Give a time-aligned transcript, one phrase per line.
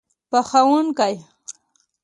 [0.29, 1.11] پخوونکی